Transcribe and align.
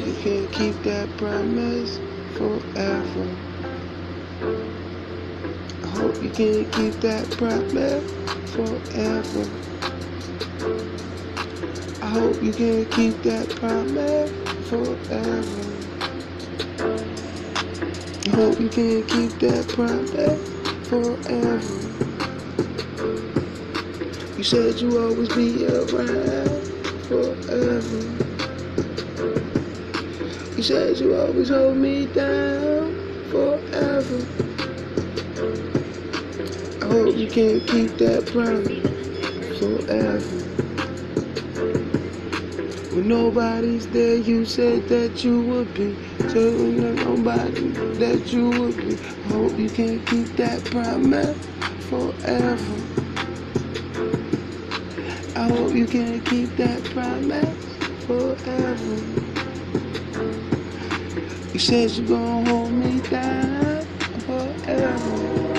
you 0.00 0.14
can 0.14 0.48
keep 0.48 0.82
that 0.84 1.16
promise 1.18 2.00
forever. 2.36 3.38
I 5.84 5.88
hope 5.88 6.22
you 6.22 6.30
can 6.30 6.70
keep 6.70 7.00
that 7.00 7.30
promise 7.38 8.04
forever. 8.52 9.60
I 12.02 12.08
hope 12.08 12.42
you 12.42 12.54
can 12.54 12.86
keep 12.86 13.22
that 13.22 13.50
promise 13.56 14.32
forever. 14.68 15.80
I 18.26 18.30
hope 18.30 18.60
you 18.60 18.70
can 18.70 19.04
keep 19.04 19.38
that 19.40 19.68
promise 19.68 20.42
forever. 20.88 22.06
You 24.36 24.44
said 24.44 24.80
you 24.80 24.98
always 24.98 25.28
be 25.30 25.66
around 25.66 26.68
forever. 27.08 28.21
You 30.56 30.62
said 30.62 30.98
you 31.00 31.14
always 31.16 31.48
hold 31.50 31.78
me 31.78 32.06
down 32.06 32.96
forever. 33.30 34.28
I 36.82 36.86
hope 36.86 37.16
you 37.16 37.28
can't 37.28 37.66
keep 37.66 37.98
that 37.98 38.26
promise 38.26 38.88
forever. 39.58 40.46
When 42.90 43.08
nobody's 43.08 43.88
there, 43.88 44.16
you 44.16 44.44
said 44.46 44.88
that 44.88 45.24
you 45.24 45.42
would 45.42 45.74
be. 45.74 45.98
Telling 46.28 46.96
nobody 46.96 47.72
that 47.98 48.32
you 48.32 48.50
would 48.50 48.76
be. 48.78 48.98
I 49.24 49.28
hope 49.28 49.58
you 49.58 49.70
can't 49.70 50.06
keep 50.06 50.36
that 50.36 50.64
promise 50.64 51.38
forever. 51.88 52.88
I 55.36 55.48
hope 55.48 55.74
you 55.74 55.86
can't 55.88 56.24
keep 56.24 56.56
that 56.56 56.84
promise 56.84 57.01
said 61.62 61.92
you're 61.92 62.06
gonna 62.08 62.50
hold 62.50 62.72
me 62.72 63.00
down 63.02 63.86
forever. 64.26 65.54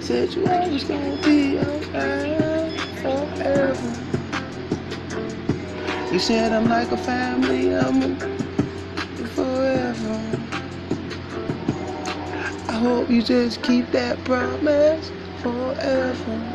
Said 0.00 0.34
you 0.34 0.46
always 0.46 0.84
gonna 0.84 1.18
be 1.18 1.58
around 1.58 2.80
forever. 3.02 4.08
You 6.12 6.18
said 6.20 6.52
I'm 6.52 6.64
like 6.66 6.92
a 6.92 6.98
family, 6.98 7.74
I'm 7.74 8.18
forever. 9.26 10.48
I 12.68 12.74
hope 12.74 13.10
you 13.10 13.22
just 13.22 13.62
keep 13.62 13.92
that 13.92 14.24
promise 14.24 15.12
forever. 15.36 16.54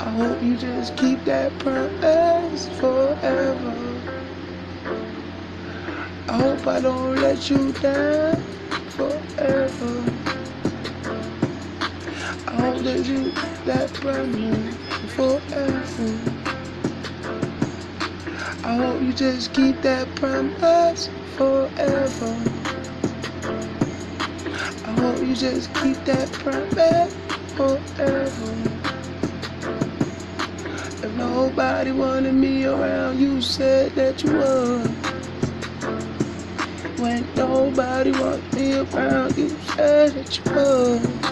I 0.00 0.10
hope 0.10 0.42
you 0.42 0.56
just 0.56 0.96
keep 0.96 1.24
that 1.26 1.58
promise 1.58 2.68
forever. 2.78 3.65
I 6.28 6.38
hope 6.38 6.66
I 6.66 6.80
don't 6.80 7.16
let 7.16 7.50
you 7.50 7.72
down 7.74 8.44
forever. 8.88 10.06
I 12.48 12.56
hope 12.60 12.82
that 12.84 13.06
you 13.06 13.32
that 13.66 13.94
promise 13.94 14.76
forever. 15.14 16.24
I 18.64 18.76
hope 18.76 19.02
you 19.02 19.14
just 19.14 19.54
keep 19.54 19.82
that 19.82 20.14
promise 20.16 21.10
forever. 21.24 22.44
I 24.84 24.92
hope 25.00 25.22
you 25.22 25.36
just 25.36 25.74
keep 25.74 26.04
that 26.06 26.32
promise 26.32 27.14
forever. 27.56 28.80
If 31.02 31.12
nobody 31.14 31.92
wanted 31.92 32.34
me 32.34 32.64
around, 32.66 33.18
you 33.20 33.42
said 33.42 33.94
that 33.96 34.24
you 34.24 34.32
would. 34.36 34.95
When 36.98 37.28
nobody 37.36 38.12
wanted 38.12 38.54
me 38.54 38.74
around, 38.78 39.36
you 39.36 39.58
said 39.60 40.14
that 40.14 40.38
you 40.38 40.54
would. 40.54 41.26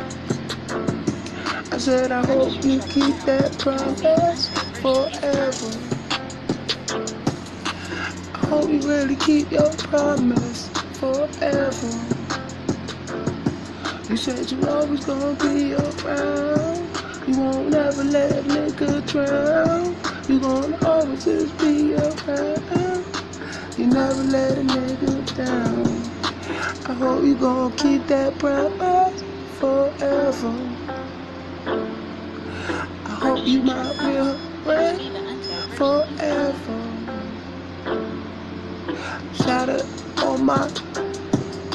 I 1.73 1.79
said 1.79 2.13
I 2.13 2.27
hope 2.27 2.65
you 2.65 2.83
keep 2.83 3.25
that 3.27 3.59
promise 3.59 4.51
forever. 4.83 5.91
I 8.35 8.47
hope 8.49 8.71
you 8.71 8.81
really 8.81 9.17
keep 9.17 9.51
your 9.53 9.75
promise 9.77 10.71
forever. 10.99 12.09
You 14.09 14.17
said 14.17 14.53
you 14.53 14.63
always 14.69 15.05
gonna 15.05 15.35
be 15.37 15.75
around. 15.75 16.97
You 17.27 17.41
won't 17.41 17.75
ever 17.75 18.05
let 18.05 18.39
a 18.39 18.43
nigga 18.45 19.05
drown. 19.05 19.97
You 20.29 20.41
gonna 20.41 20.77
always 20.85 21.25
just 21.25 21.59
be 21.59 21.74
never 23.95 24.25
let 24.25 24.59
a 24.59 24.63
nigga 24.63 25.37
down. 25.37 26.13
I 26.87 26.95
hope 26.95 27.25
you 27.25 27.37
gonna 27.37 27.75
keep 27.77 28.07
that 28.09 28.39
promise 28.39 29.25
forever. 29.61 30.77
I 33.07 33.11
hope 33.15 33.47
you 33.47 33.63
my 33.63 33.93
real 34.03 34.39
friend 34.65 35.03
forever. 35.77 37.07
Shout 39.33 39.71
out 39.71 39.87
on 40.25 40.47
my 40.47 40.69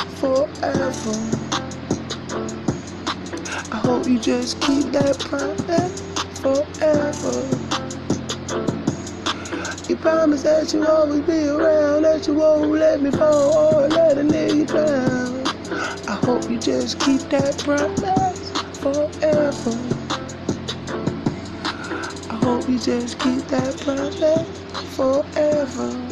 forever. 0.08 1.32
I 3.72 3.78
hope 3.78 4.08
you 4.08 4.20
just 4.20 4.62
keep 4.62 4.92
that 4.94 5.20
promise 5.20 6.09
promise 10.10 10.44
that 10.44 10.74
you'll 10.74 10.88
always 10.88 11.22
be 11.22 11.48
around, 11.48 12.04
that 12.04 12.28
you 12.28 12.36
won't 12.36 12.72
let 12.72 13.02
me 13.02 13.12
fall 13.12 13.54
or 13.84 13.88
let 13.90 14.18
a 14.18 14.22
nigga 14.22 14.68
drown. 14.68 15.46
I 16.08 16.16
hope 16.26 16.50
you 16.50 16.60
just 16.60 17.00
keep 17.00 17.30
that 17.30 17.60
promise 17.60 18.52
forever. 18.82 19.90
I 22.30 22.36
hope 22.46 22.70
you 22.70 22.80
just 22.80 23.20
keep 23.20 23.48
that 23.50 23.80
promise 23.82 24.64
forever. 24.96 26.09